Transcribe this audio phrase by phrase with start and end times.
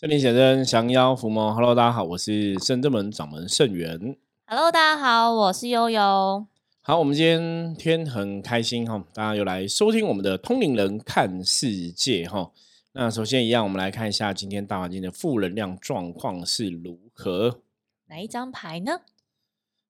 [0.00, 1.52] 圣灵显真，降妖伏魔。
[1.52, 4.16] Hello，大家好，我是圣正门掌门圣元。
[4.46, 6.46] Hello，大家好，我是悠悠。
[6.80, 12.50] 好，我们今天天很开心哈，大家又来收听我们的通灵人看世界哈。
[12.92, 17.60] 那首先一样，我们来看一下今天大环境的负能量状况是如何。
[18.06, 19.02] 哪一张牌呢？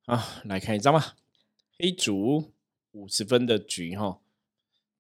[0.06, 1.14] 啊，来看一张吧。
[1.78, 2.50] 黑竹
[2.90, 4.18] 五十分的局哈。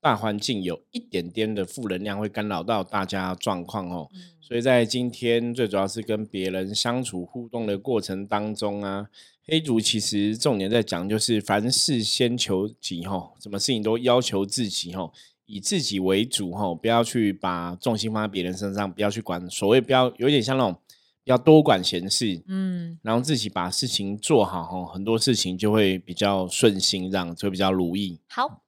[0.00, 4.08] 大环境有一点点的负能量会干扰到大家状况哦，
[4.40, 9.08] 所以在今天最主要是跟别人相处互动的过程当中啊，
[9.44, 15.12] 黑竹其实重点在讲就是凡事先求己哈，什么事情都要求自己哈，
[15.44, 20.80] 以自己为主哈，不要去把重心放在别人身上，不要去管所谓不要有点像那种
[21.24, 28.18] 要多管闲事，嗯，然后自己把事情做好哈，很多事情就会比较顺心，这样就比较如意。
[28.28, 28.62] 好，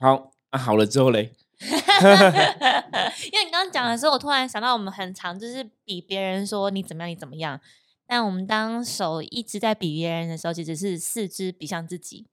[0.00, 0.31] 好。
[0.52, 7.58] 啊，好了之后嘞， 因为你刚刚讲的时候，我突然想到，我们很常就是比别人说你怎么样，你怎么样。
[8.06, 12.26] 但我们当手一直在比别人的时候，其实是四肢比向自己，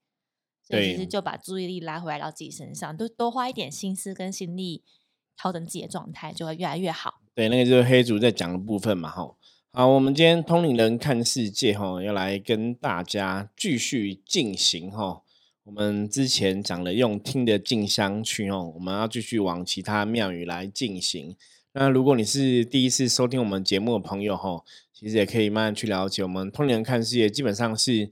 [0.62, 4.84] 所以其实就把注意力拉回来到自己身上，多多花一点心思跟心力
[5.40, 7.22] 调整自己的状态，就会越来越好。
[7.34, 9.34] 对，那个就是黑竹在讲的部分嘛，哈。
[9.72, 15.22] 好，我们今天通灵人看世界，哈，要来跟大家继续进行，哈。
[15.64, 21.36] 我们之前讲了用听的进香去哦，我们要继续往其他庙宇来进行。
[21.74, 26.22] 那如果你是第一次收听我们节目的朋友哈，其实也可以慢慢去了解。
[26.22, 28.10] 我们通年看世界基本上是，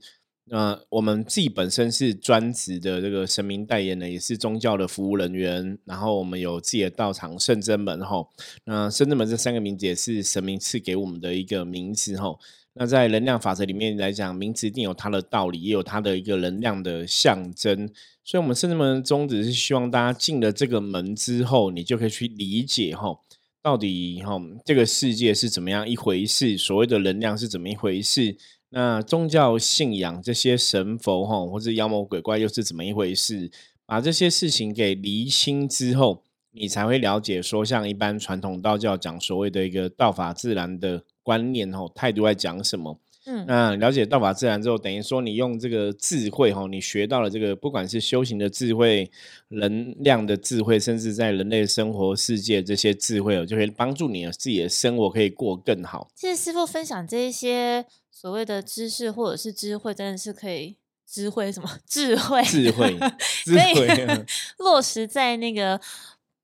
[0.51, 5.77] 呃，我们自己本身是专职的这个神明代言人，也是宗教的服务人员。
[5.85, 8.25] 然后我们有自己的道场圣真门哈，
[8.65, 12.37] 那圣真门这三个名字也是神明赐给我们的一个名字哈。
[12.81, 17.89] 那在能量法则里面来讲，名词一定有它的道理，也有它的一个能量的象征。
[18.23, 23.19] 所以，我们圣智门的宗旨是希望大家进了这个门之后，你就可以去理解哈，
[23.61, 28.37] 到底哈这个世界是怎么样一回事，所谓的能量是怎么一回事。
[28.69, 33.51] 那宗教信仰这些神佛哈，或者妖魔鬼怪又是怎么一回事？
[33.85, 41.03] 把这些事情给厘清之后，你才会了解说，像一般传统道教讲所谓的一个道法自然的。
[41.23, 42.99] 观念吼态度在讲什么？
[43.25, 49.11] 嗯，那了解道法自然之后，等于说你用这个智慧吼，你学到了这个，不管是修行的智慧、
[49.49, 56.09] 能量的智慧，甚至在人类生活世界这些智慧哦，就可以帮助你自己的生活可以过更好。
[56.15, 62.97] 谢谢师傅分享这一些所谓的知识或者是智慧，真的是可以智慧什么智慧智慧
[63.45, 64.25] 智慧
[64.57, 65.79] 落实在那个，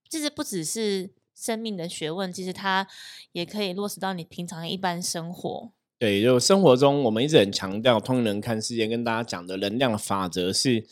[0.08, 1.10] 就是不只是。
[1.36, 2.88] 生命的学问，其实它
[3.34, 5.72] 也可以落实到你平常一般生活。
[6.00, 10.86] 对，就生活中，我们一直很强调，通人看世界，跟大家讲的能量法则是，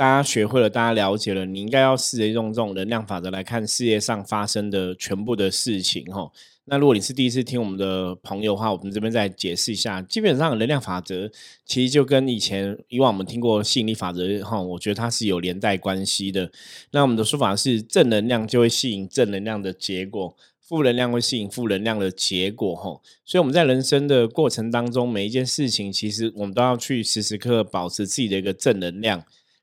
[0.00, 6.32] 大家学会了，大家了解了，你应该要试着用这种能量法则来看世界上发生的全部的事情，哈。
[6.64, 10.00] 那如果你是第一次听我们的朋友的话，我们这边再解释一下。
[10.00, 11.30] 基本上，能量法则
[11.66, 16.50] 其实就跟以前以往我们听过吸引力法则哈，我觉得它是有连带关系的。
[16.92, 22.98] 那我们的说法是，正能量就会吸引正能量的结果，负能量会吸引负能量的结果哈。
[23.26, 29.22] 所以我们在人生的过程当中，每一件事情其实我们都要去时时刻刻保持自己的一个正能量。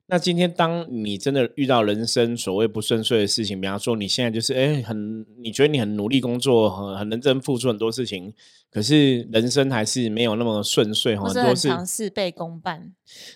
[0.09, 8.34] 那今天，当你真的遇到人生所谓不顺遂的事情，比方说你现在就是哎，很你觉得你很努力工作，很很认真付出很多事情，
[8.72, 12.94] 可是人生还是没有那么顺遂，很多是事倍功半。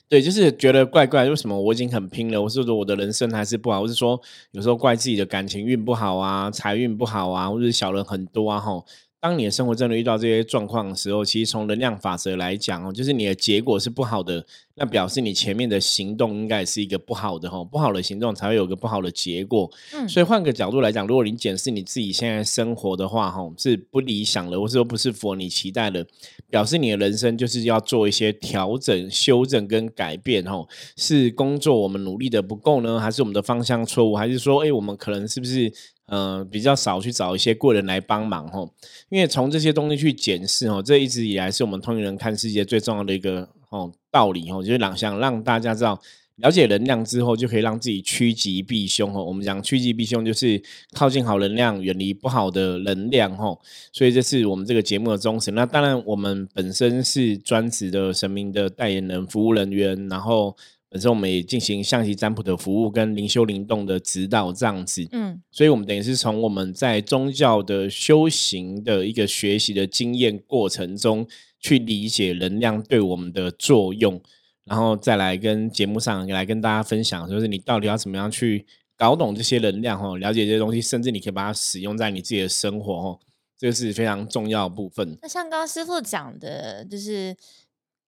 [0.07, 4.17] 对，就是觉得怪怪，为什么我已经很拼了，我是说我的人生还是不好，我是说
[4.51, 8.85] 有时候怪自己的感情运不好啊，财运不好啊，或者小人很多啊，吼。
[9.21, 14.43] 当你的生活真的遇到这些状况的时候，其实从能量法则来讲哦，就是你的结果是不好的，
[14.73, 19.69] 那表示你前面的行动应该是一个不好的哈，不好的行动才会有个不好的结果。
[19.93, 26.03] 嗯，所以换个角度来讲，如果你检视你自己现在生活的话，哈，是不理想的，或者说不是符合你期待的，
[26.49, 30.43] 表示你的人生就是要做一些调整、修正跟改变。
[30.45, 30.65] 哈，
[30.97, 35.71] 是工作我们努力的不够呢，还是我们的方向错误，还是说，哎，我们可能是不是？
[36.13, 38.69] 嗯，比较少去找一些贵人来帮忙吼，
[39.07, 45.97] 因为从这些东西去检视哦，这一直以来是我们通灵人看世界最重要的一个哦道理哦，就是让想让大家知道
[46.35, 49.23] 了解能量之后，就可以让自己趋吉避凶哦。
[49.23, 50.61] 我们讲趋吉避凶，就是
[50.91, 53.61] 靠近好能量，远离不好的能量吼。
[53.93, 55.51] 所以这是我们这个节目的宗旨。
[55.51, 60.57] 那当然，我们本身是专职的神明的代言人、服务人员，然后。
[60.91, 71.25] 本身我们也进行象棋占卜的服务跟灵修灵动的指导这样子，嗯，所以我们等于是从我们在宗教的修行的一个学习的经验过程中
[71.61, 74.21] 去理解能量对我们的作用，
[74.65, 78.65] 然后再来跟节目上来跟大家分享，就是你到底要怎么样去
[78.97, 83.19] 搞懂这些能量哦，了解这些东西，甚至你可以把它使用在你自己的生活哦。
[83.57, 85.15] 这个是非常重要的部分。
[85.21, 87.35] 那像刚刚师傅讲的，就是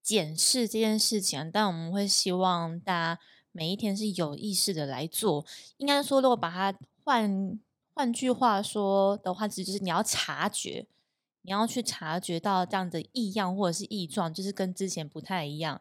[0.04, 3.20] 检视这件事情，但我们会希望大家
[3.50, 5.46] 每一天是有意识的来做。
[5.78, 7.58] 应该说，如果把它换
[7.94, 10.86] 换句话说的话，其实就是你要察觉，
[11.40, 15.80] 你要去察觉到这样的异样或者是异状，就是跟之前不太一样，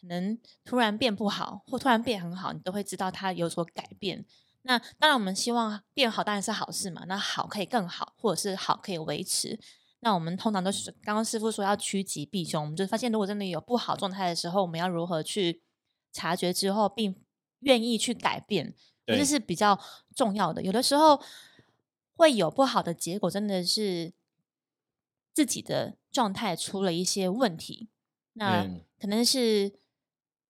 [0.00, 4.24] 可能突然变不好，或突然变很好，你都会知道它有所改变。
[4.62, 7.04] 那当然，我们希望变好当然是好事嘛。
[7.08, 9.58] 那好可以更好，或者是好可以维持。
[10.04, 15.62] 那我们通常都是刚刚师傅说要趋吉避凶，我们就发现如果真的有不好状态的时候，我们要如何去
[16.12, 17.16] 察觉之后，并
[17.60, 18.74] 愿意去改变，
[19.06, 19.80] 这是比较
[20.14, 20.62] 重要的。
[20.62, 21.20] 有的时候
[22.14, 24.12] 会有不好的结果，真的是
[25.32, 27.88] 自己的状态出了一些问题，
[28.34, 28.68] 那
[29.00, 29.72] 可能是。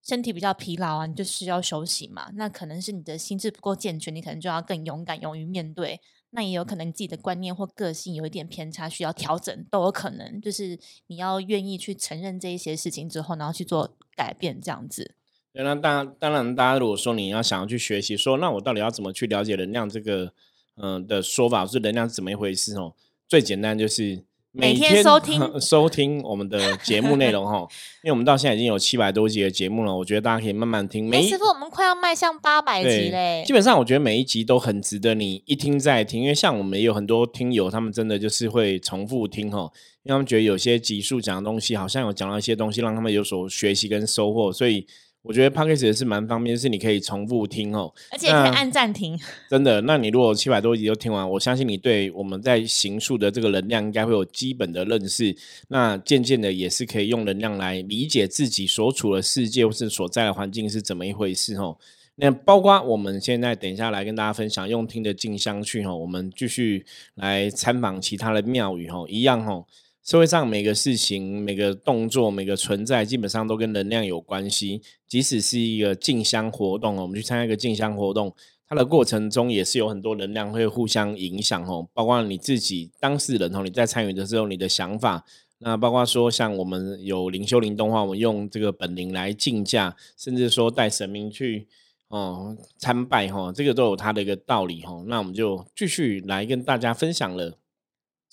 [0.07, 2.31] 身体比较疲劳啊，你就需要休息嘛。
[2.35, 5.99] 那可能是你的心智不够健全，你可能就要更勇敢、勇于面对。
[6.35, 10.41] 那也有可能你自己的观念或个性有一点偏差，需要调整都有可能。
[10.41, 15.15] 就是你要愿意去承认这一些事情之后，然后去做改变，这样子。
[15.53, 20.33] 对，那当，当然，大家如果说你要想要去学习，说那我到底要怎么去了解能量这个
[20.77, 22.95] 嗯的说法，是能量是怎么一回事哦？
[23.29, 24.25] 最简单就是。
[24.57, 27.67] 每天收听 收听我们的节目内容哈，
[28.05, 31.09] 因为我们到现在已经有七百多集的节目了，我觉得大家可以慢慢听。
[31.09, 33.43] 每师傅，我们快要迈向八百集嘞！
[33.45, 39.63] 基本上我觉得每一集都很值得你一听再听，因为像我们也有很多听友，他们真的就是会重复听哈，
[40.05, 44.87] 因为他们觉得有些集数讲的东西，好像有讲到一些东西，让他们有所学习跟收获，所以。
[45.25, 49.19] 我觉得 p d c a s t 是蛮方便，是你可以重复听哦，而且可以按暂停。
[49.49, 55.35] 真的，那你如果七百多集都听完，我相信你对我们在行述的这个能量应该会有基本的认识。
[55.69, 61.79] 那渐渐的也是可以用能量来理解自己所处的世界或是所在的环境是怎么一回事哦。
[62.17, 66.85] 那包括我们现在等一下来跟大家分享用听的静香去哦，我们继续
[67.15, 69.65] 来参访其他的庙宇哦，一样哦。
[70.05, 74.83] 社会上每个事情、每个动作、每个存在，基本上都跟能量有关系。
[75.09, 78.35] 即使是一个静香活动我们去参加一个静香活动，
[78.69, 81.89] 它的过程中也是有很多能量会互相影响哦。
[81.95, 85.25] 包括你自己当事人哦，你在参与的时候，你的想法，
[85.61, 91.67] 那包括说像我们有灵修灵动画，我们用这个本灵来竞价，甚至说带神明去
[92.09, 95.03] 哦参拜哈，这个都有它的一个道理哈。
[95.07, 97.57] 那我们就继续来跟大家分享了。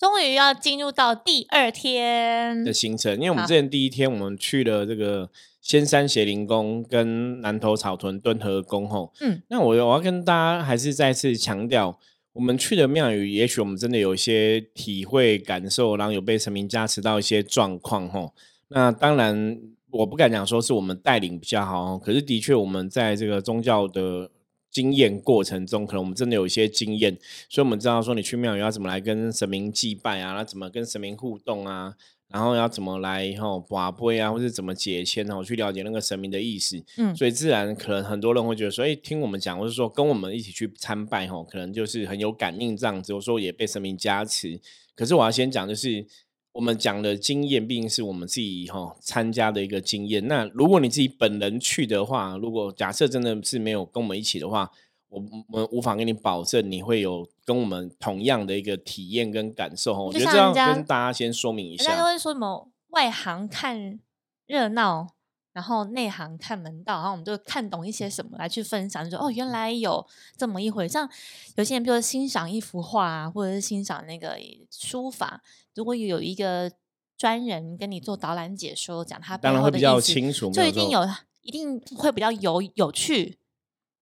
[0.01, 5.29] 终于要进入到第二天的行程，因为我们之前第一天我们去了这个
[5.61, 11.99] 仙山邪灵宫跟南头草屯敦和宫吼，嗯，那我我要跟大家还是再次强调，
[12.33, 18.33] 我们去的庙宇，也许我们真的有一些体会感受，然后有被神明加持到一些状况吼。
[18.69, 19.55] 那当然
[19.91, 24.31] 我不敢讲说是我们带领比较好，可是的确我们在这个宗教的。
[24.71, 27.17] 经验过程中，可能我们真的有一些经验，
[27.49, 31.93] 所以我们知道说，你去庙宇要怎么来跟神明祭拜啊，那怎么跟神明互动啊，
[32.29, 36.81] 然后要怎么来吼拔杯啊，或者怎么解签哦，去了解那个神明的意思。
[36.97, 44.59] 嗯，所以自然可能很多人会觉得说，哎，听我们讲，或者说跟我们一起去参拜吼，可能就是很有感应这样子，我说也被神明加持。
[44.95, 46.05] 可是我要先讲就是。
[46.53, 50.27] 我们讲的经验，毕竟是我们自己哈参加的一个经验。
[50.27, 54.69] 那如果你自己本人去的话，如果假设真的是没有跟我们一起的话，
[55.09, 59.93] 我我们无法跟你保证你会有跟我们同样的一个体验跟感受。
[59.93, 61.91] 我觉得这样跟大家先说明一下。
[61.91, 62.69] 大家会说什么？
[62.89, 63.99] 外行看
[64.45, 65.07] 热闹。
[65.53, 70.87] 然后内行看门道，然后我们就看懂一些什么来去分享，就说哦，原来有这么一回。
[70.87, 71.09] 像
[71.55, 74.39] 有些人，比如说欣赏一幅画啊，或者是欣赏那个
[74.69, 75.43] 书法，
[75.75, 76.71] 如果有一个
[77.17, 81.01] 专人跟你做导览解说，讲他当然会比较清楚，就一定有
[81.41, 83.37] 一定会比较有有趣，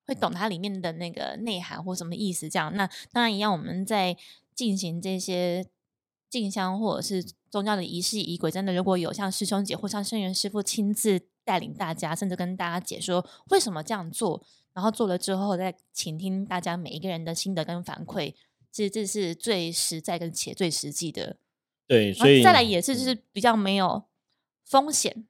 [0.06, 2.48] 会懂它里面的那个内涵或什么意思。
[2.48, 4.15] 这样，那当然一样，我们在
[4.53, 5.65] 进行这些
[6.29, 11.24] 进香或者是宗教的仪式仪轨，真的如果有像师兄姐或像圣元师傅亲自。
[11.50, 18.36] 带领大家，甚至跟大家解说为什么这样做，然后做了之后再倾听大家每一个人的心得跟反馈，
[18.72, 21.38] 其实这是最实在跟且最实际的。
[21.88, 24.03] 对，所以再来也是就是比较没有
[24.63, 25.25] 风险，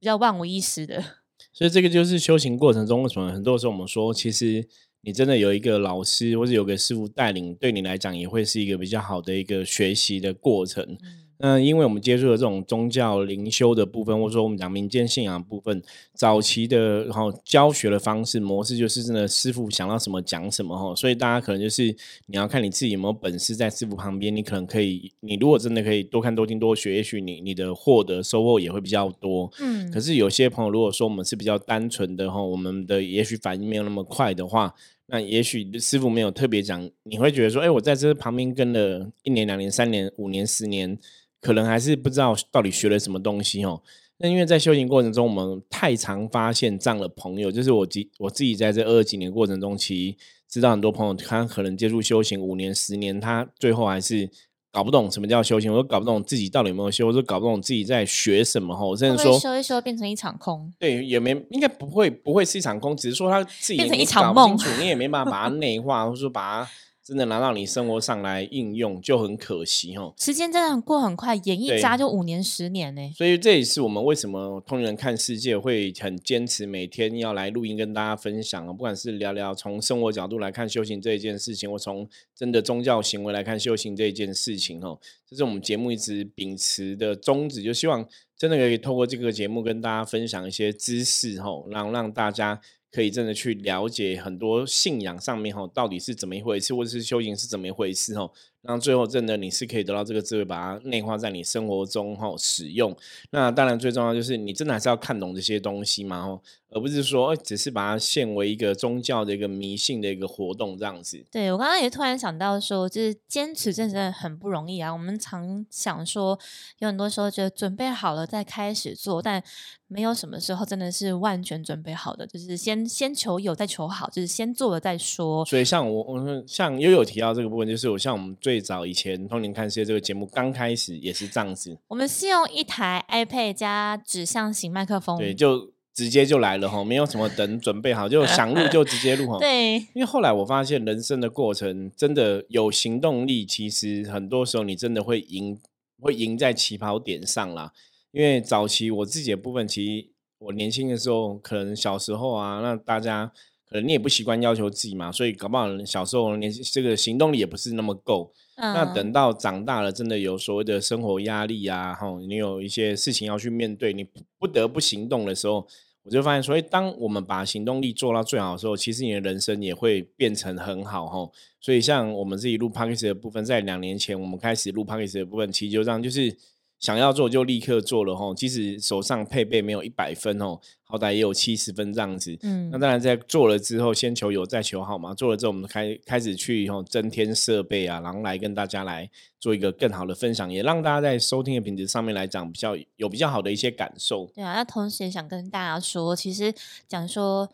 [0.00, 1.00] 比较万无一失的。
[1.54, 4.68] 所以这个就是修行过程中为什么很多时候我们说，其实
[5.02, 10.82] 你真的有一个老师或者有个师傅带领，对你来讲也会是一个比较好的一个学习的过程。
[11.02, 11.25] 嗯，
[11.60, 15.82] 因为我们接触的这种宗教灵修的部分，或者说我们讲民间信仰部分，
[16.14, 21.84] 早期的然后教学的方式模式，就是真的师傅想到什么讲什么哈，所以大家可能就是
[22.26, 29.52] 你要看你自己有没有本事在师傅旁边，你可能可以，你如果真的可以多看多听多学，也许你你的获得收获也会比较多。
[29.60, 34.74] 嗯，可是有些朋友如果说我们是比较单纯的哈，我们的也许反应没有那么快的话。
[35.08, 40.98] 那也许师傅没有特别讲，你会觉得说，哎，我在这旁边跟了一年、两年、三年、五年、十年，
[41.46, 43.80] 可能还是不知道到底学了什么东西哦。
[44.18, 50.16] 那因为在修行过程中，我们太常发现这样的朋友，就是我自我自己在这二几年过程中，其实
[50.48, 54.28] 知道很多朋友，他可能接触修行五年、十年，他最后还是。
[54.72, 58.84] 搞不懂什么叫修行，我都搞不懂自己到底有没有修，我都搞不懂自己在学什么哈。
[58.84, 66.70] 我甚至说修一修变成一场空，对，也没应该不会不会是一场空，只是说他自己变成一场梦，你也没办法把它内化，或者说把它。
[67.06, 70.12] 真的拿到你生活上来应用就很可惜哦。
[70.18, 73.12] 时间真的很过很快，演一扎就五年十年呢。
[73.16, 78.72] 所以这也是我们为什么通人看世界会很坚持每天要来录音跟大家分享哦。
[78.72, 84.98] 不管是聊聊从生活角度来看修行这一件事情，或从真的宗教行为来看修行这一件事情哦，
[85.30, 88.04] 这是我们节目一直秉持的宗旨，就希望
[88.36, 92.60] 真的可以透过这个节目跟大家分享一些知识后，让让大家。
[92.96, 98.32] 可以真的去了解很多信仰上面哈，到底是怎么一回事，或者是修行是怎么一回事哈。
[98.62, 102.96] 然后最后真的你是可以得到这个智慧，把它内化在你生活中哈使用。
[103.30, 111.24] 那当然最重要就是你真的还是要看懂这些东西嘛哈，而不是说只是把它限为一个宗教的一个迷信的一个活动这样子。
[111.30, 114.92] 对我刚刚也突然想到说，就是坚持真的很不容易啊。
[114.92, 116.36] 我们常想说，
[116.80, 119.40] 有很多时候觉得准备好了再开始做，但
[119.86, 125.44] 没有什么时候真的是万全准备好的，就是先先求有再求好，就是先做了再说。
[125.44, 128.55] 所以像我，我像悠悠提到这个部分，就是我像我们最。
[128.56, 139.36] 最早以前《通灵看世界》这个节目刚开始也是这样子，我们是用一台 iPad 加指向型麦克风，对，就直接就来了哈，没有什么等准备好，就 想录就直接录哈。
[139.44, 145.60] 对，因为后来我发现人生的过程真的有行动力，其实很多时候你真的会赢，
[146.00, 147.70] 会赢在起跑点上啦。
[148.12, 150.08] 因为早期我自己的部分，其实
[150.38, 153.30] 我年轻的时候，可能小时候啊，那大家。
[153.68, 158.32] 可能你也不习惯要求自己嘛，所以搞不好小时候连这个行动力也不是那么够。
[158.56, 164.06] 那等到长大了，真的有所谓的生活压力啊，哈，你有一些事情要去面对，你
[164.38, 165.66] 不得不行动的时候，
[166.02, 171.30] 我就发现，所以当我们把行动力做到最好的时候，其实你的人生也会变成很好哈。
[171.60, 176.36] 所以像我们自己录 p c a s 的部分，在两年前我们开始录 p c a s 的部分，其实就这样，就是。
[176.78, 182.38] 想要做就立刻做了吼，即使手上配备没有一百分哦，好歹也有七十分这样子。
[182.42, 185.14] 嗯，那当然在做了之后，先求有再求好嘛。
[185.14, 194.26] 做了之后，我们开开始去吼增添设备啊，然后来跟大家来做一个更好的分享，也让大家在收听的品质上面来讲比较有比较好的一些感受。
[194.34, 196.52] 对啊，那同时也想跟大家说，其实
[196.86, 197.48] 讲说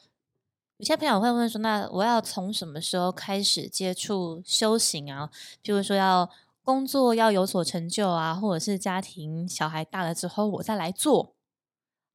[0.79, 5.31] 有些朋友会问说，那我要从什么时候开始接触修行啊？
[5.64, 6.29] 譬如说要。
[6.62, 11.35] 工作要有所成就啊，或者是家庭小孩大了之后，我再来做，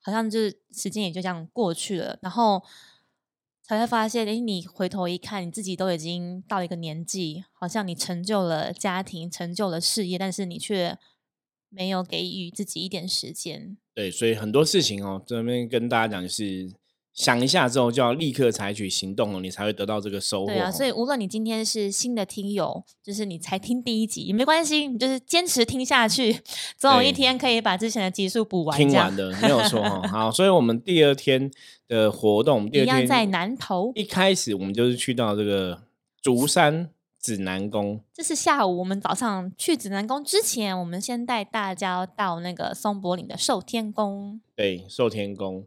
[0.01, 2.63] 好像就是时间也就这样过去了，然后
[3.61, 10.97] 才会发现，哎，你回头一看，你自己都已经到一个年纪，好像你成就了家庭，成就了事业，但是你却
[11.69, 13.77] 没有给予自己一点时间。
[13.93, 16.73] 对，所以很多事情哦，这边跟大家讲就是。
[17.17, 20.45] 想一下之后，就要立刻采取行动了，你才会得到这个收获。
[20.45, 26.39] 对啊，所以无论你今天是新的听友，就是你才听第一集也没关系，你就是坚持听下去，
[26.77, 28.77] 总有一天可以把之前的集数补完。
[28.77, 29.99] 听完的没有错哈。
[30.07, 31.49] 好，所以我们第二天
[31.87, 33.91] 的活动，第二天在南头。
[33.95, 35.81] 一开始我们就是去到这个
[36.21, 37.99] 竹山指南宫。
[38.13, 44.39] 这是下午，我们早上去指南宫之前，我们先带大家到那个松柏岭的寿天宫。
[44.55, 45.65] 对，寿天宫。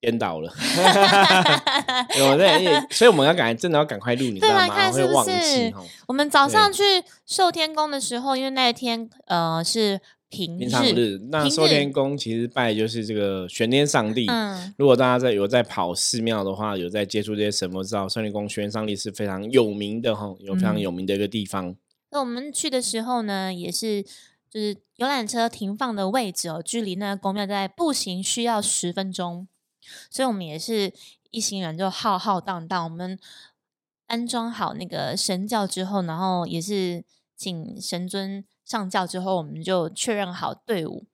[0.00, 0.52] 颠倒了，
[2.18, 4.92] 有对，所以我们要赶，真的要赶快录，你知道吗？
[4.92, 5.74] 会忘记。
[6.06, 6.82] 我们早上去
[7.26, 14.26] 寿天宫的时候，因为那一天呃是平日，那寿天宫其实拜就是这个玄天上帝。
[14.28, 21.74] 嗯，如果大家在有在跑寺庙的话，有在接触这些神佛，知道寿天宫玄天上帝是非常有名的哈，有非常有名的一个地方。
[22.10, 29.48] 那我们去的时候呢，也是就是游览车停放的位置哦，距离那个宫庙在步行需要十分钟。
[30.10, 30.92] 所以，我们也是
[31.30, 32.84] 一行人就浩浩荡荡。
[32.84, 33.18] 我们
[34.06, 37.04] 安装好那个神教之后，然后也是
[37.36, 41.06] 请神尊上教之后，我们就确认好队伍。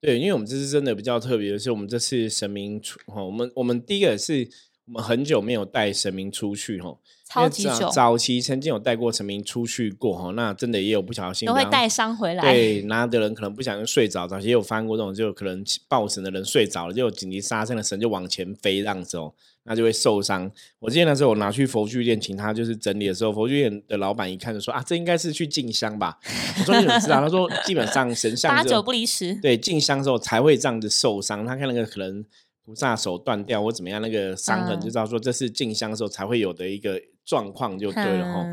[0.00, 4.50] 对，因为我们这次真的比较特别的是，我们这次神明出哈，我们我们第一个是
[4.92, 6.94] 我们很久没有带神明出去哈。
[7.24, 12.42] 超级久，早期曾经有带过神明出去过哈，那真的也有不小心都会带伤回来。
[12.42, 19.32] 对，拿的人可能不小心睡着，早期也有翻过这种，就可能抱神的人睡着了，就紧急刹车的神就往前飞，这样子哦，
[19.64, 20.50] 那就会受伤。
[20.78, 26.18] 我记得那时候我拿去佛具店，请他就是整理的时候，佛具店的老板一看就说啊，这应该是去进香吧。
[26.58, 27.22] 我说你怎么知道？
[27.22, 31.46] 他说基本上神像八九不离十，对，进香之后才会这样子受伤。
[31.46, 32.22] 他看那个可能。
[32.64, 38.46] 菩萨手断掉或怎么样，那个伤痕就知道说这是进香的时候才会有的一个状况就对了哈。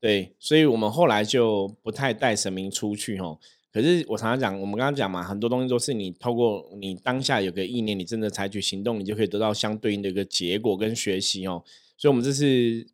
[0.00, 3.38] 对，所以我们后来就不太带神明出去哈。
[3.72, 11.64] 可是我常常讲，我们刚刚讲嘛，很多东西都是你透过你当下有个意念，你真的采取行动，你就可以得到相对应的一个结果跟学习哦。
[11.96, 12.44] 所以，我们这次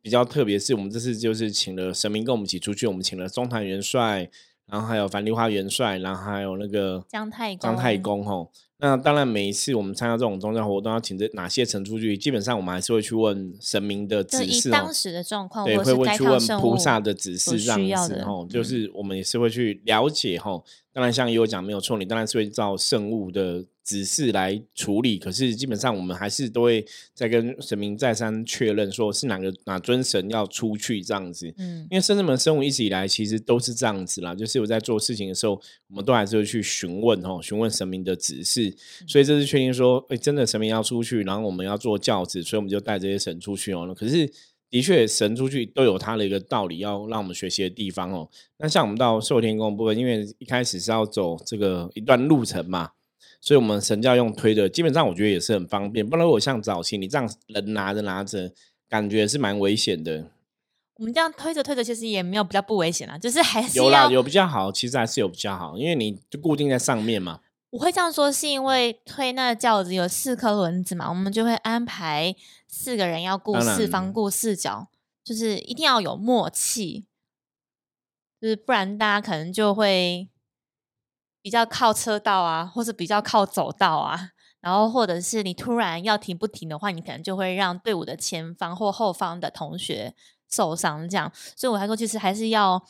[0.00, 4.30] 比较特别，是我们这次就是请了神明跟我们一起出去，我们请了中坛元帅，
[4.66, 8.52] 然后还有樊梨花元帅，然后还有那个姜太姜太公吼。
[8.80, 12.16] 那当然，每一次我们参加这种宗教活动，要请这哪些神出去？
[12.16, 14.72] 基本上我们还是会去问神明的指示哦。
[14.72, 18.46] 当时的状况，对，会问去问菩萨的指示这样子哦。
[18.48, 20.64] 就是我们也是会去了解吼。
[20.92, 23.64] 当然，像有讲没有错，你当然是会照圣物的。
[23.82, 31.52] 指示来处理，可是基本上我们还是都会再跟神明再三确认，说是哪个哪尊神要出去这样子。
[31.58, 38.72] 嗯，因为圣智门生物一直以来其实都是这样子啦，就是我在做事情的时候，我们都还是会去询问哦，询问神明的指示。
[39.08, 43.92] 所以这次确定说，哎，真的神明要出去，然后我们要做教子，所以我们就带这些神出去哦。
[43.98, 44.30] 可是
[44.70, 48.28] 的确，神出去都有他的一个道理，要让我们学习的地方哦。
[48.58, 52.92] 那像我们到寿天宫部分，因为一开始是要走这个一段路程嘛。
[53.42, 56.06] 所以，我们神教用推的，基本上我觉得也是很方便。
[56.06, 58.52] 不然，我像早期你这样人拿着拿着，
[58.86, 60.30] 感觉是蛮危险的。
[60.96, 67.40] 我们这样推着推着，其实也没有比较不危险啊，就是还是有啦，有比较好，其实还是有比较好，因为你就固定在上面嘛。
[67.70, 72.34] 我会这样说，是因为推那个轿子有四颗轮子嘛，我们就会安排
[72.68, 74.88] 四个人要顾四方、顾四角，
[75.24, 77.06] 就是一定要有默契，
[78.40, 80.28] 就是不然大家可能就会。
[81.42, 90.14] 比较靠车道啊，或者比较靠走道啊，然后或者是你突然要停不停的话，你可能就会让队伍的前方或后方的同学
[90.50, 91.08] 受伤。
[91.08, 92.86] 这样，所以我还说，其实还是要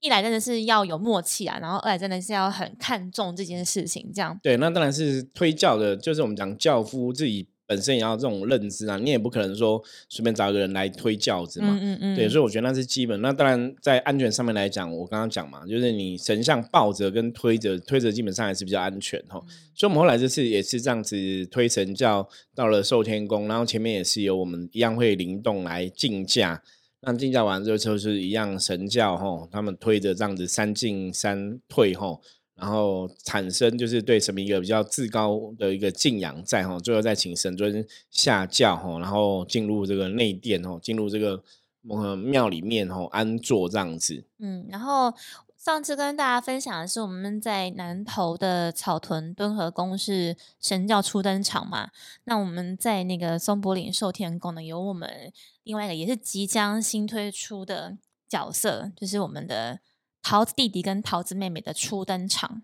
[0.00, 4.10] 一来真的是要有默契啊，然后二来真的是要很看重这件事情。
[4.14, 7.48] 这样，对，那当然是推教的，就是我们讲教夫自己。
[7.68, 13.20] 本身也要这种认知啊，你也不可能说随便找一个人来推教子嘛，嗯嗯嗯，对，所以我觉得那是基本。
[13.20, 19.42] 那当然在安全上面来讲，我刚刚讲嘛，就是你神像抱着跟推着，推着基本上还是比较安全哈。
[19.74, 26.62] 所以我们后来这次也是这样子推神教到了寿天宫，然后前面也是由我们一样会灵动来竞驾，
[27.00, 32.20] 那进教完之后就是一样神教吼，他们推着这样子三进三退吼。
[32.58, 41.42] 然后产生就是对什么一个比较至高的一个敬仰在吼，最后再请神尊下教吼，然后进入这个内殿吼，进入这个
[41.86, 44.24] 呃庙里面吼安坐这样子。
[44.38, 45.12] 嗯，然后
[45.66, 51.90] 上次跟大家分享的是我们在南投的草屯敦和宫是神教初登场嘛，
[52.22, 55.32] 那我们在那个松柏岭寿天宫呢，有我们
[55.64, 57.98] 另外一个也是即将新推出的
[58.28, 59.80] 角色，就是我们的。
[60.22, 62.62] 桃子弟弟跟桃子妹妹的初登场，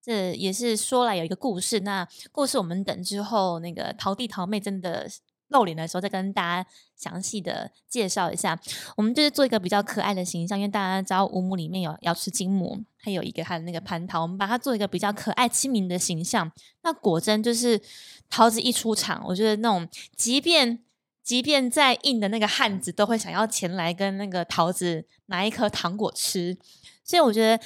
[0.00, 1.80] 这也是说来有一个故事。
[1.80, 5.08] 那故事我们等之后那个桃弟桃妹真的
[5.48, 8.58] 露脸的时候，再跟大家详细的介绍一下。
[8.96, 16.50] 我们就是做一个比较可爱的形象，因为大家知道五母里面有要吃金母，还有一个他的那个蟠桃，我们把它做一个比较可爱亲民的形象。
[16.82, 17.80] 那果真就是
[18.30, 20.80] 桃子一出场，我觉得那种即便。
[21.24, 26.56] 即便再硬的那个汉子，都会想要前来跟那个桃子拿一颗糖果吃。
[27.04, 27.62] 所以我觉得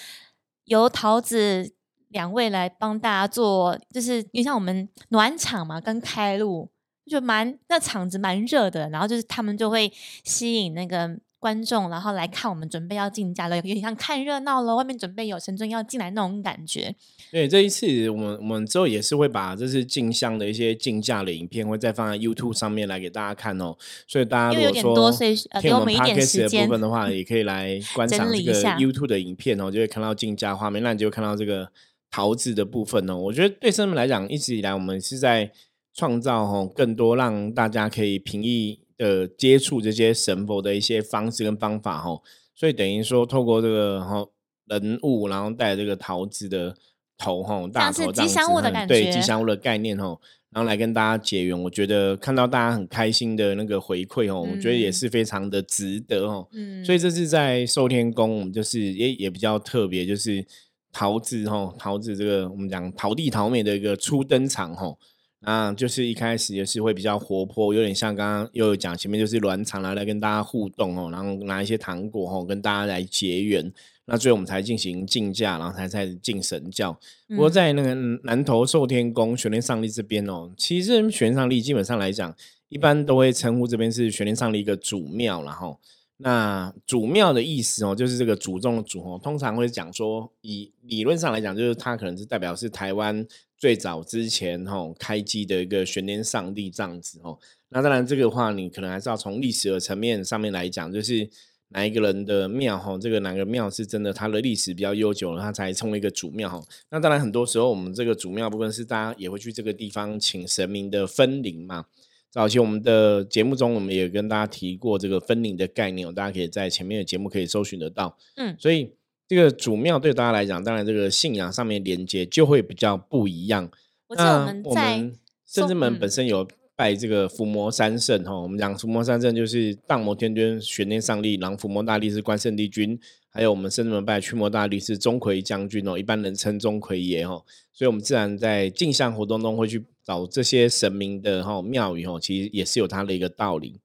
[0.65, 1.73] 由桃子
[2.09, 6.73] 两位来帮大家做，就是你像我们暖场嘛，跟开路
[7.07, 9.93] 就蛮那场子蛮热的，然后就是他们就会
[10.25, 11.19] 吸引那个。
[11.43, 14.77] 观众，然后来看我们准备要进家了，有点像看热闹了。
[14.77, 16.95] 外面准备有神尊要进来那种感觉。
[17.33, 23.77] 对，这一次我们我们之后也是会把这次进香的一些竞价的影片，会再放在 YouTube 上面来给大家看哦。
[24.07, 24.63] 所以大家如
[24.95, 31.69] 果说给我们一点时间的部分的话，也可以来 观赏这个 YouTube 的影片哦，就会看到竞价画面，那你就会看到这个
[32.09, 33.17] 桃子的部分哦。
[33.17, 35.51] 我觉得对生们来讲，一直以来我们是在
[35.95, 38.81] 创造吼更多让大家可以平易。
[38.99, 42.23] 的，接触这些神佛的一些方式跟方法哈，
[42.55, 44.25] 所以等于说透过这个哈
[44.67, 46.73] 人物，然后带这个桃子的
[47.19, 50.17] 头哈，大头吉祥物的感觉，对吉祥物的概念哈，
[50.51, 51.63] 然后来跟大家结缘。
[51.65, 56.47] 我觉得看到大家很开心的那个回馈哦，我觉得也是非常的值得哦。
[56.53, 60.47] 嗯，所以这是在寿天宫，我们就是也也比较特别，就是
[60.93, 64.95] 桃子哈，桃子这个我们讲桃地桃美的一个初登场哈。
[65.43, 73.73] 啊，就是一开始也是会比较活泼，有点像刚刚又有讲前面就是暖场来来跟大家互动哦，然后拿一些糖果哦跟大家来结缘，
[74.05, 76.97] 那最后我们才进行竞价，然后才开始进神教。
[77.29, 82.33] 不过在那个南投寿天宫玄天上帝这边哦，其实玄天上帝基本上来讲，
[82.69, 85.81] 一般都会称呼这边是玄天上帝一个主庙，然后
[86.19, 93.27] 那主庙的意思哦，就是这个祖宗的祖哦，通常会讲说，以理论上来讲，就是它可能是代表是台湾
[93.63, 97.39] 最早之前吼开机的一个玄天上帝这样子哦。
[97.69, 101.31] 那当然这个话，你可能还是要从历史的层面上面来讲，就是
[101.69, 106.61] 哪一个人的庙哈，这个哪个庙是真的，它的历史比较悠久了，它才成为一个主庙哈。
[106.91, 111.85] 那当然很多时候我们这个主庙部分是大家也会去这个地方请神明的分灵嘛。
[112.33, 118.19] 早期我们的节目中，我们也跟大家提过这个分灵的概念，大家可以在前面的节目可以搜寻得到。
[118.35, 118.91] 嗯，所以
[119.35, 123.67] 这个主庙对大家来讲，当然这个信仰上面连接就会比较不一样。
[124.07, 125.11] 我记得我们在
[125.47, 132.99] 甚至门本身有拜这个伏魔三圣哈，我们讲伏魔三圣就是荡魔天尊、玄天上帝，然后伏魔大力是关圣帝君，
[133.31, 137.43] 还有我们甚至门拜驱魔大力是钟馗将军哦，一般人称钟馗爷哦。
[137.73, 139.83] 所以我们自然在镜像活动中会去。
[140.05, 143.79] 找这些神明的哈庙宇哈，其实也是有它的一个道理。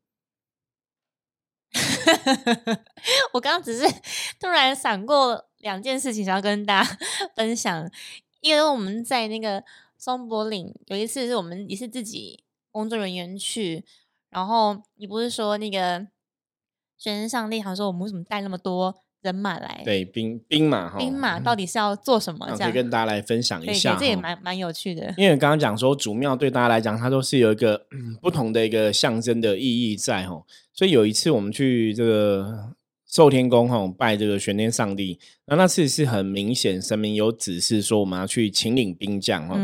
[3.33, 3.85] 我刚刚只是
[4.39, 6.97] 突然闪过两件事情，想要跟大家
[7.35, 7.89] 分享。
[8.39, 9.63] 因为我们在那个
[9.97, 13.83] 松柏岭有一次是我们也是自己工作人员去，
[14.29, 16.07] 然后你不是说那个
[16.97, 19.03] 学生上帝好像说我们为什么带那么多？
[19.21, 22.47] 人马来对兵兵马哈，兵马到底是要做什么？
[22.57, 25.13] 可以跟大家来分享一下，这也蛮蛮有趣的。
[25.17, 27.85] 因为刚刚讲说主庙对大家来讲，它都是有一个
[28.21, 30.41] 不同的一个象征的意义在哈。
[30.73, 32.69] 所以有一次我们去这个
[33.07, 39.57] 寿天宫哈拜这个玄天上帝，那那次是很明显神明有指示说我们要去请领兵将哈。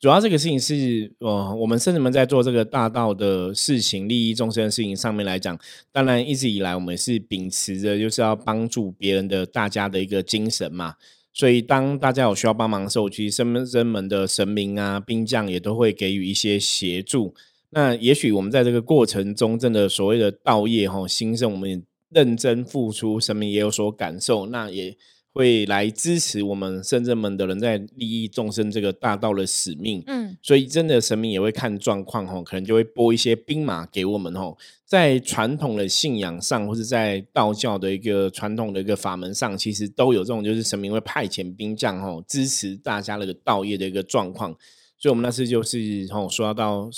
[0.00, 5.58] 主要这个事情是，呃，我们圣人们在做这个大道的事情、利益众生的事情上面来讲，
[5.92, 10.94] 当然一直以来我们是秉持着就是要帮助别人的大家的一个精神嘛。
[11.34, 17.34] 所以当大家有需要帮忙的时候，其实圣人们的神明啊、兵将也都会给予一些协助。
[17.68, 24.96] 那也许我们在这个过程中，真的所谓的道业哈兴盛，我们认真付出，神明也有所感受，那也。
[25.32, 34.58] 会来支持我们深圳门的人在利益众生这个大道的使命，嗯，所以真的神明也会看状况吼，可能就会拨一些兵马给我们吼。
[34.84, 44.50] 在传统的信仰上，或者在道教的一个传统的一个法门上，其实都有这种就是神明会派遣兵将吼，支持大家那个道业的一个状况。
[44.98, 46.90] 所以，我们那次就是吼说到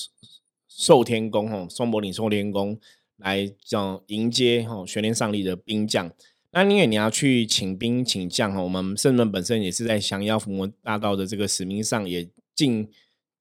[0.67, 2.79] 寿天宫吼，松柏岭寿天宫
[3.19, 6.11] 来叫迎接吼玄天上帝的兵将。
[6.53, 12.87] 那因为你要去请兵请将哈，我们圣人本身也是在降妖伏魔大道的这个使命上，也尽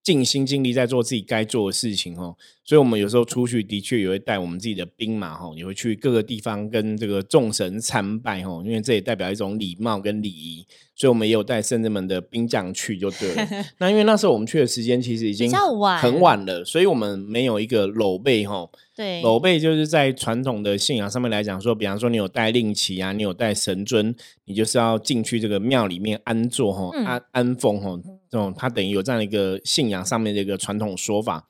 [0.03, 2.35] 尽心尽力在做自己该做的事情哦。
[2.63, 10.65] 所以，我们有时候出去的确也会带我们自己的兵马哈，也会去各个地方跟这个众神参拜哈，因为这也代表一种礼貌跟礼仪。
[10.95, 13.47] 所以，我们也有带圣人们的兵将去就对了。
[13.79, 15.51] 那因为那时候我们去的时间其实已经
[15.99, 18.69] 很晚了，所以我们没有一个搂背哈。
[18.95, 27.99] 对，搂背就是在传统的信仰上面来讲，说，比方说你有带令旗啊，你有带神尊，你就是要进去这个庙里面安坐哈，安安奉哈，
[28.31, 31.45] 这种它等于有这样的一个信仰上面的一个传统说法。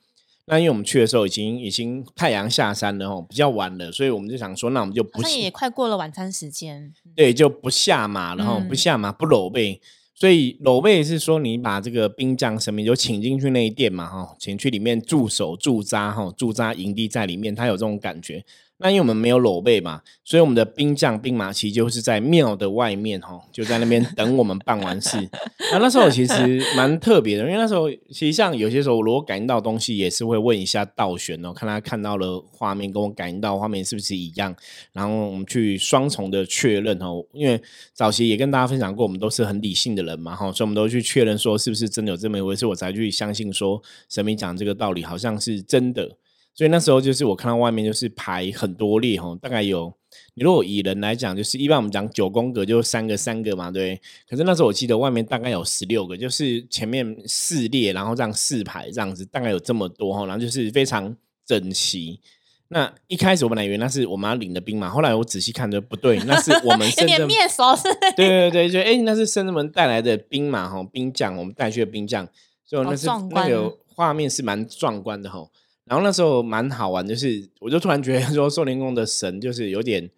[0.46, 9.80] 那因为我们去的时候已经已经太阳下山了哈，比较晚了，所以我们就想说，那我们就不那也快过了晚餐时间，对，就不下马然后，不下马不搂背。
[10.14, 18.44] 所以搂背是说，你把这个兵将神明就请进去那一殿嘛，哈，请去里面驻守驻扎，哈，驻扎营地在里面，他有这种感觉。
[18.82, 25.16] 那因为我们没有裸背嘛，所以我们的兵将兵马其实就是在庙的外面哈，就在那边等我们办完事。
[25.70, 34.54] 那那时候其实蛮特别的，因为那时候其实像有些时候，如果感应到东西，也是会问一下道玄哦，看他看到了画面跟我感应到画面是不是一样，
[34.92, 37.24] 然后我们去双重的确认哦。
[37.32, 37.60] 因为
[37.94, 46.16] 早期也跟大家分享过，我们都是很理性的人嘛哈，所以我们都去确认说是不是真的有这么一回事，我才去相信说神明讲这个道理好像是真的。
[46.54, 49.92] 所以那时候就是我看到外面就是排很多列哈，大概有
[50.34, 53.98] 你如果以人来讲，就是一般我们讲九宫格就三个三个嘛，对。
[54.28, 62.20] 可是那时候我记得外面大概有十六个，就是前面四列，然后这样四排这样子，大概有这么多哈，然后就是非常整齐。
[62.68, 67.82] 那一开始我本来以为那是我们要领的兵嘛，后来我仔细看的不对，那是我们 有点面熟是。
[68.14, 72.28] 对对对，就哎那是圣人们带来的兵马哈，兵将我们带去的兵将，
[72.64, 75.48] 所以那是那个画面是蛮壮观的哈。
[75.84, 80.08] 然后那时候蛮好玩，就是我就突然觉得说， 寿灵宫的神就是有点，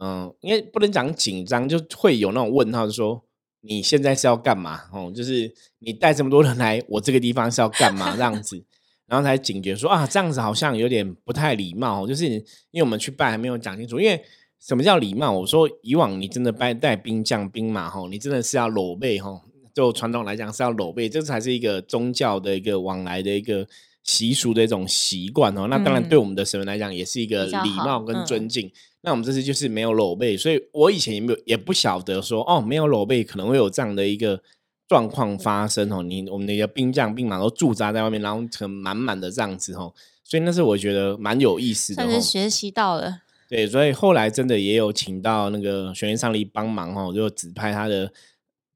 [0.00, 3.22] 嗯，因为不能讲紧张，就会有那种问号，就说
[3.60, 4.80] 你现在是要干嘛？
[4.92, 8.64] 哦，就是你带这么多人来，我这个地方是要干嘛这样子？
[9.06, 12.06] 然后才警觉说啊，这样子好像有点不太礼貌。
[12.06, 12.42] 就是因
[12.76, 14.18] 为我们去拜还没有讲清楚，因为
[14.58, 15.30] 什么叫礼貌？
[15.30, 19.42] 我说以往你真的拜带兵将兵马吼，你真的是要裸背吼，
[19.74, 23.68] 就传统来讲是要裸背，这才是一个宗教的一个往来的一个。
[24.04, 25.66] 习俗的一种习惯哦。
[25.68, 28.70] 那当然对我们的神明来讲，也是一个礼貌跟尊敬。
[29.00, 34.40] 那我们这次就是没有裸背，所以我以前也没有也不晓得说哦，没有裸背可能会有这样的一个
[34.88, 36.02] 状况发生哦。
[36.02, 39.92] 你我们那个兵将兵马都驻扎在外面，然后可能满满的这样子哦。
[40.22, 43.18] 所以那是我觉得蛮有意思的，算是学习到了。
[43.46, 48.10] 对，所以后来真的也有请到那个玄天上帝帮忙哦，就指派他的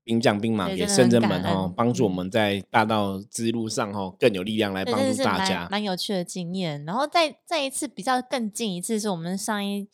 [0.09, 5.68] 兵将兵马给圣真门哦，帮助我们在大道之路上哦更有力量来帮助大家。
[5.71, 6.83] 蛮有趣的经验。
[6.87, 9.87] 然后再再一次比较更近一次，是我们上一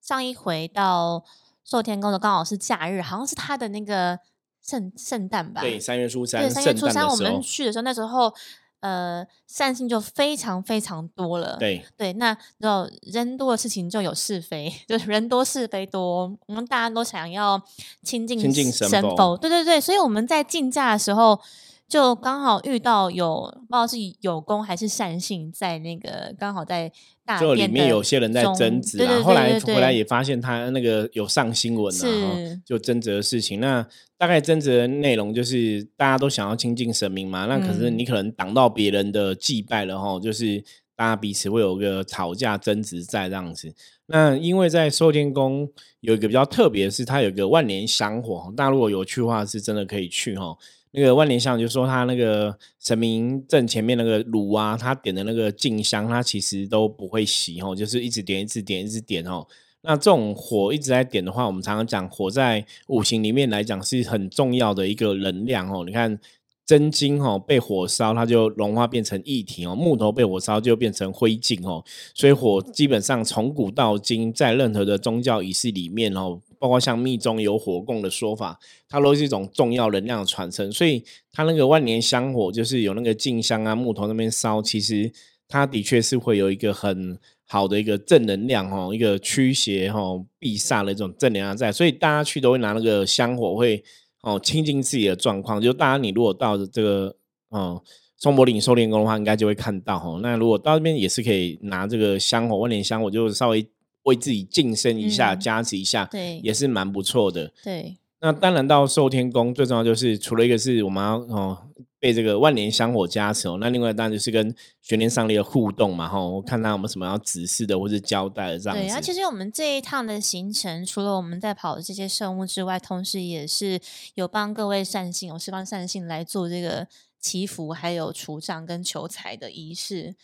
[0.00, 1.24] 上一回到
[1.64, 4.20] 寿天宫的，刚好是假日，好像是他的那个
[4.62, 5.60] 圣圣诞吧？
[5.60, 8.32] 对，三月初三，对三月初三我们去的时候，那时候。
[8.80, 11.56] 呃，善性就非常非常多了。
[11.58, 16.36] 对对，那然后人多的事情就有是非， 就是人多是非多。
[16.46, 17.60] 我们大家都想要
[18.02, 21.40] 亲近亲近神佛，对对对，所以我们在竞价的时候。
[21.88, 26.90] 就刚好遇到有不知道是有功还是善性在那个刚好在
[27.26, 33.58] 大就里面有些人在争执啊，后来回来也发现他那个有上新闻了，就争执的事情。
[33.60, 33.86] 那
[34.16, 40.62] 大概争执的内容就是大家都想要亲近神明嘛，那可是你可能挡到别人的祭拜了哈，就是
[40.94, 43.74] 大家彼此会有个吵架争执在这样子。
[44.06, 45.68] 那因为在寿天宫
[46.00, 50.56] 有一个比较特别的是，它有个万年香火，大家如果有去的话，是真的可以去哈。
[50.96, 59.46] 那个万年香就说他那个神明正前面那个炉啊，他点的那个静香，他其实都不会熄哦，就是一直点一直点一直点哦。
[59.82, 65.84] 那这种火一直在点的话，我们常常讲火在五行里面来讲是很重要的一个能量哦。
[65.84, 66.18] 你看
[66.66, 71.84] 真金哦被火烧，它就融化变成液体哦；木头被火烧就变成灰烬哦。
[72.12, 76.40] 所以火基本上从古到今，在任何的宗教仪式里面哦。
[76.58, 85.12] 包括像密宗有火供的说法，它都是一种重要能量的传承，所以它那个万年香火就是有那个静香啊，木头那边烧，其实
[85.46, 90.00] 它的确是会有一个很好的一个正能量哦，一个驱邪哈
[90.38, 93.84] 避煞的一种正能量在，所以大家去都会拿那个香火会
[94.26, 95.58] 哦亲近自己的状况。
[95.58, 97.16] 就大家你如果到这个
[97.48, 97.82] 哦
[98.18, 100.20] 松柏岭寿天宫的话，应该就会看到哦。
[100.22, 103.66] 那如果到那边也是可以拿这个香火万年香火，就稍微。
[104.06, 107.52] 为自己晋升一下，加持一下，对，也是蛮不错的。
[107.64, 111.58] 对，那当然到寿天宫最重要就是，除了一个是我们要哦
[111.98, 116.20] 被这个万年香火加持哦，那另外当然就是跟玄天上帝的互动嘛哈。
[116.20, 118.84] 我看他有没有什么要指示的或者交代的这样子。
[118.84, 123.80] 对，啊，其实我们这一趟的行程，除了我们在跑的这些圣物之外，同时也是
[124.14, 126.86] 有帮各位善信，有释放善信来做这个
[127.20, 130.14] 祈福，还有除障跟求财的仪式。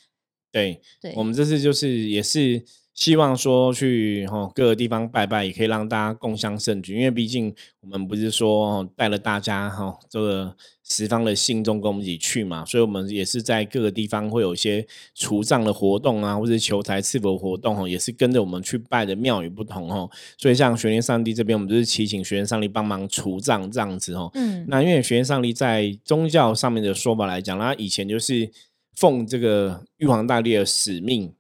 [0.51, 2.65] 对，对，我们这次就是也是。
[2.95, 6.95] 希望说去哈各个地方拜拜，也可以让大家共襄盛举。
[6.95, 10.55] 因为毕竟我们不是说带了大家哈这个
[10.93, 20.11] 十方的信众跟我们一起去嘛，所以我们也是在各个地方会有一些除障的活动啊，或者求财赐福活动哦，也是跟着我们去拜的庙宇不同哦。
[20.37, 24.31] 所以像玄天上帝这边，我们就是祈请玄天上帝帮忙除障这样子哦。
[24.35, 28.51] 嗯，那因为玄天上帝在宗教上面的说法来讲，他以前就是
[28.95, 31.33] 奉这个玉皇大帝的使命。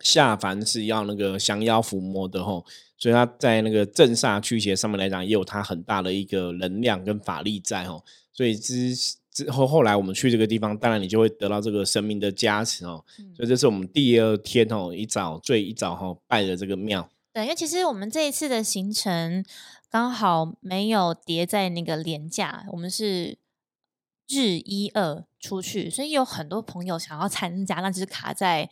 [0.00, 2.66] 下凡是要那个降妖伏魔的吼，
[2.98, 8.04] 所以他在那个镇煞驱邪上面来讲，也有他很大的一个能量跟法力在吼。
[8.34, 8.94] 所以之
[9.32, 13.02] 之后后来我们去这个地方，当然你就会得到这个神明的加持哦。
[13.34, 17.08] 所以这是我们第二天哦，一早最一早哈拜的这个庙。
[17.32, 19.42] 对，因为其实我们这一次的行程
[19.90, 23.38] 刚好没有叠在那个廉价，我们是。
[24.28, 28.62] 日一二出去，所以有很多朋友想要参加，那就是卡在，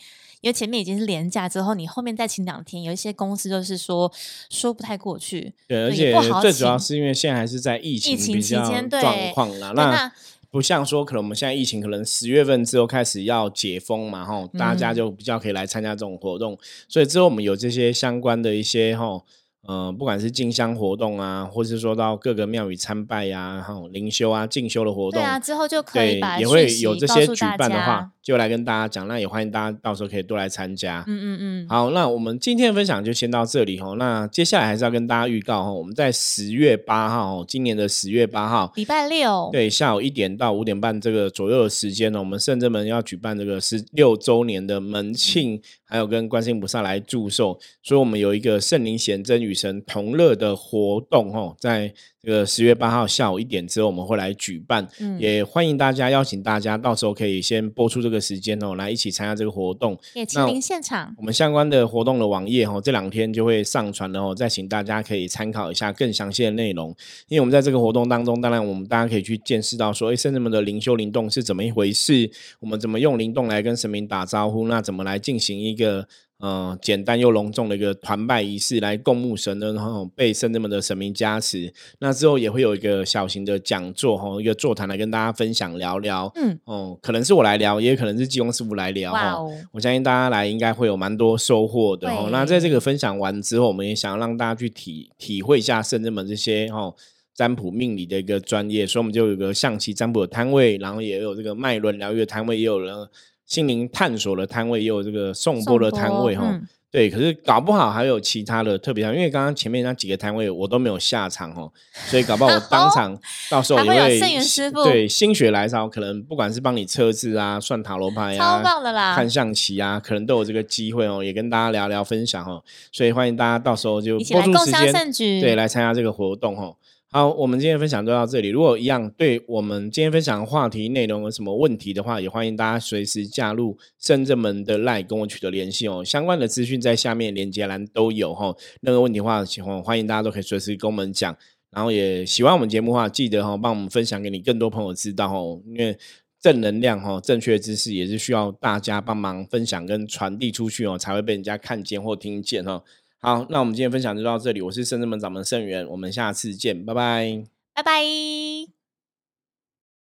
[0.40, 4.10] 因为前面已经是连假之后，你后面再请两天，有一些公司就是说
[4.48, 5.52] 说不太过去。
[5.68, 10.12] 对，而且最主要是因为现在还是在疫情疫情期间状况啦，那
[10.50, 19.22] 不像说可能我们现在疫情可能十月份之后开始要解封嘛，吼，大家就比较可以来参加这种活动，所以之后我们有这些相关的一些哈。
[19.66, 29.07] 呃，不管是进香活动啊，或是说到各个庙宇参拜呀，还有，灵修啊、进修的活动，对啊，之后就可以也会有这些举办的话，就来跟大家讲。
[29.07, 31.05] 那也欢迎大家到时候可以多来参加。
[31.07, 31.68] 嗯嗯嗯。
[31.68, 33.94] 好，那我们今天的分享就先到这里哦。
[33.96, 45.62] 那接下来还是要跟大家预告哦，我们在十月八号，今年的十月八号，礼拜六，对，下午一点到五点半这个左右的时间呢，我们圣真门要举办这个十六周年的门庆。
[45.92, 59.98] 还有跟观世音菩萨来祝寿，所以我们有一个圣灵显真与神同乐的活动哦，在这个十月八号下午一点之后我们会来举办，嗯也欢迎大家邀请大家，到时候可以先播出这个时间哦，来一起参加这个活动。
[60.14, 61.12] 也亲临现场。
[61.18, 66.94] 我们相关的活动的网页哦，这两天就会上传了哦，再请大家可以参考一下更详细的内容。
[67.28, 76.06] 因为我们在这个活动当中，当然我们大家可以去见识到说，哎，圣人们的灵修灵动是怎么一回事，我们怎么用灵动来跟神明打招呼，那怎么来进行一个。
[76.42, 81.72] 呃，简单又隆重的一个团拜仪式来供奉神的，然后被圣人们的神明加持。
[82.00, 86.28] 那之后也会有一个小型的讲座，哈，一个座谈来跟大家分享聊聊。
[86.35, 89.12] 嗯，哦，可能是我来聊，也可能是济公师傅来聊。
[89.12, 92.28] 哈，哦，我相信大家来应该会有蛮多收获的哦。
[92.33, 96.92] 那在这个分享完之后，我们也想让大家去体体会一下圣人们这些哦
[97.37, 103.09] 占卜命理的一个专业，所以我们就有一个象棋占卜的摊位，然后也有这个脉轮疗愈的摊位，也有了
[103.52, 106.46] 心灵探索的摊位，也有这个颂钵的摊位哈。
[106.48, 111.72] 嗯对，可是搞不好还有其他的特别摊，因为刚刚前面那几个摊位我都没有下场哦，
[112.10, 113.18] 所以搞不好我当场
[113.50, 119.14] 到时候也 还会有会圣元师傅对心血来潮，可能不管是帮你测字啊、算塔罗牌啊、超棒的啦！
[119.14, 122.62] 看象棋啊，可能都有这个机会哦，也跟大家聊聊分享哦，
[122.92, 126.76] 所以欢迎大家到时候就一起播来共襄出时间，对，来参加这个活动哦。
[127.14, 128.48] 好，我们今天分享就到这里。
[128.48, 136.03] 如果一样对我们今天分享的话题内容有什么问题的话，也欢迎大家随时加入深圳门的 line 跟我取得联系哦。
[136.03, 141.37] 相关的资讯在下面连接栏都有哈、任何问题的话，请欢迎大家都可以随时跟我们讲。
[141.70, 145.94] 然后也喜欢我们节目的话，记得哈、帮我们分享给你更多朋友知道哦，因为
[146.40, 152.83] 正能量哈、正确知识也是需要大家帮忙分享跟传递出去哦，才会被人家看见或听见哈、
[153.24, 157.44] 好，那我们今天分享就到这里，我是圣智门掌门盛元，我们下次见，拜拜。
[157.72, 158.82] 拜拜。